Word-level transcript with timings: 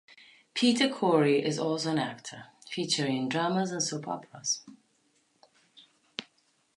Peter 0.55 0.89
Corey 0.89 1.43
is 1.45 1.59
also 1.59 1.91
an 1.91 1.99
actor, 1.99 2.45
featuring 2.67 3.15
in 3.17 3.29
dramas 3.29 3.69
and 3.69 3.83
soap 3.83 4.07
operas. 4.07 4.63